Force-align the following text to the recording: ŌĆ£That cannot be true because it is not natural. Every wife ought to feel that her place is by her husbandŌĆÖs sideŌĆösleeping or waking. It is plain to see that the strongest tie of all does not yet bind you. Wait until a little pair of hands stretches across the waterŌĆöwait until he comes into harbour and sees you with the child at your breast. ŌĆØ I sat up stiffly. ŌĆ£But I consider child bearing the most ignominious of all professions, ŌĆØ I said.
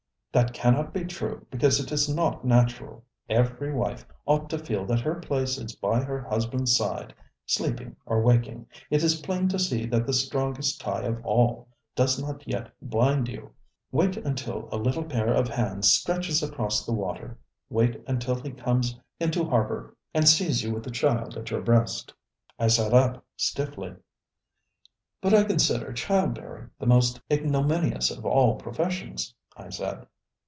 ŌĆ£That 0.33 0.53
cannot 0.53 0.93
be 0.93 1.03
true 1.03 1.45
because 1.51 1.81
it 1.81 1.91
is 1.91 2.07
not 2.07 2.45
natural. 2.45 3.03
Every 3.27 3.73
wife 3.73 4.05
ought 4.25 4.49
to 4.51 4.57
feel 4.57 4.85
that 4.85 5.01
her 5.01 5.15
place 5.15 5.57
is 5.57 5.75
by 5.75 5.99
her 6.01 6.25
husbandŌĆÖs 6.31 7.09
sideŌĆösleeping 7.49 7.97
or 8.05 8.21
waking. 8.21 8.65
It 8.89 9.03
is 9.03 9.19
plain 9.19 9.49
to 9.49 9.59
see 9.59 9.85
that 9.87 10.07
the 10.07 10.13
strongest 10.13 10.79
tie 10.79 11.01
of 11.01 11.19
all 11.25 11.67
does 11.97 12.17
not 12.17 12.47
yet 12.47 12.71
bind 12.81 13.27
you. 13.27 13.51
Wait 13.91 14.15
until 14.15 14.69
a 14.71 14.77
little 14.77 15.03
pair 15.03 15.33
of 15.33 15.49
hands 15.49 15.91
stretches 15.91 16.41
across 16.41 16.85
the 16.85 16.93
waterŌĆöwait 16.93 18.01
until 18.07 18.35
he 18.35 18.51
comes 18.51 18.97
into 19.19 19.43
harbour 19.43 19.97
and 20.13 20.29
sees 20.29 20.63
you 20.63 20.73
with 20.73 20.83
the 20.85 20.91
child 20.91 21.35
at 21.35 21.51
your 21.51 21.59
breast. 21.61 22.13
ŌĆØ 22.57 22.63
I 22.63 22.67
sat 22.69 22.93
up 22.93 23.25
stiffly. 23.35 23.95
ŌĆ£But 25.21 25.33
I 25.33 25.43
consider 25.43 25.91
child 25.91 26.35
bearing 26.35 26.69
the 26.79 26.85
most 26.85 27.19
ignominious 27.29 28.11
of 28.11 28.25
all 28.25 28.55
professions, 28.55 29.35
ŌĆØ 29.57 29.65
I 29.65 29.69
said. 29.71 30.07